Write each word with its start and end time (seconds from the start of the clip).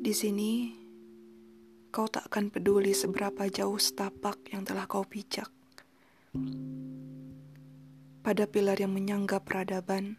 Di 0.00 0.16
sini, 0.16 0.72
kau 1.92 2.08
tak 2.08 2.32
akan 2.32 2.48
peduli 2.48 2.96
seberapa 2.96 3.52
jauh 3.52 3.76
setapak 3.76 4.48
yang 4.48 4.64
telah 4.64 4.88
kau 4.88 5.04
pijak. 5.04 5.52
Pada 8.24 8.48
pilar 8.48 8.80
yang 8.80 8.96
menyangga 8.96 9.44
peradaban, 9.44 10.16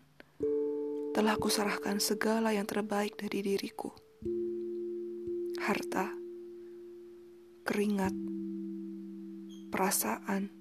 telah 1.18 1.34
kuserahkan 1.34 1.98
segala 1.98 2.54
yang 2.54 2.70
terbaik 2.70 3.18
dari 3.18 3.42
diriku. 3.42 3.90
Harta, 5.66 6.14
keringat, 7.66 8.14
perasaan, 9.74 10.54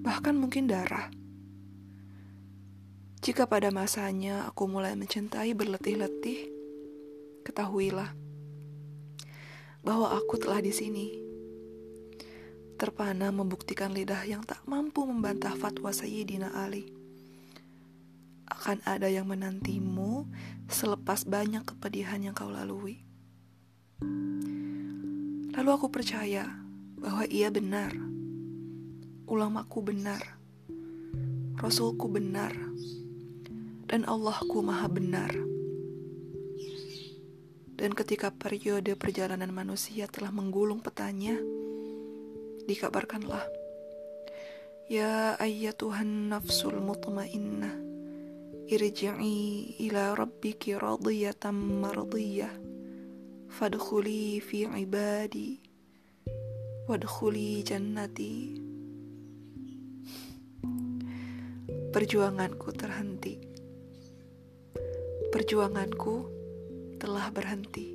bahkan 0.00 0.40
mungkin 0.40 0.64
darah. 0.64 1.12
Jika 3.20 3.44
pada 3.44 3.68
masanya 3.68 4.48
aku 4.48 4.64
mulai 4.64 4.96
mencintai 4.96 5.52
berletih-letih, 5.52 6.61
ketahuilah 7.42 8.22
bahwa 9.82 10.14
aku 10.14 10.38
telah 10.38 10.62
di 10.62 10.70
sini. 10.70 11.06
Terpana 12.78 13.30
membuktikan 13.30 13.94
lidah 13.94 14.26
yang 14.26 14.42
tak 14.42 14.62
mampu 14.66 15.06
membantah 15.06 15.54
fatwa 15.54 15.94
Sayyidina 15.94 16.50
Ali. 16.50 16.90
Akan 18.50 18.82
ada 18.82 19.06
yang 19.06 19.30
menantimu 19.30 20.26
selepas 20.66 21.22
banyak 21.22 21.62
kepedihan 21.62 22.18
yang 22.22 22.34
kau 22.34 22.50
lalui. 22.50 23.06
Lalu 25.52 25.68
aku 25.70 25.94
percaya 25.94 26.48
bahwa 26.98 27.22
ia 27.30 27.54
benar. 27.54 27.94
Ulamaku 29.30 29.78
benar. 29.82 30.22
Rasulku 31.58 32.10
benar. 32.10 32.50
Dan 33.86 34.02
Allahku 34.10 34.58
maha 34.58 34.90
benar. 34.90 35.51
Dan 37.82 37.98
ketika 37.98 38.30
periode 38.30 38.94
perjalanan 38.94 39.50
manusia 39.50 40.06
telah 40.06 40.30
menggulung 40.30 40.78
petanya, 40.78 41.34
dikabarkanlah, 42.62 43.42
Ya 44.86 45.34
Tuhan 45.74 46.30
nafsul 46.30 46.78
mutmainnah, 46.78 47.74
irji'i 48.70 49.82
ila 49.90 50.14
rabbiki 50.14 50.78
radiyatan 50.78 51.58
mardiyah, 51.58 52.54
fadkhuli 53.50 54.38
fi 54.38 54.70
ibadi, 54.70 55.58
wadkhuli 56.86 57.66
jannati. 57.66 58.62
Perjuanganku 61.90 62.68
terhenti. 62.78 63.42
Perjuanganku 65.34 66.41
telah 67.22 67.38
berhenti. 67.38 67.86